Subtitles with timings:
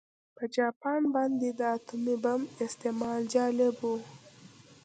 [0.35, 3.91] په جاپان باندې د اتومي بم استعمال جالب و